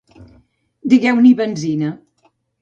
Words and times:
digueu-n'hi 0.93 1.35
benzina 1.43 1.91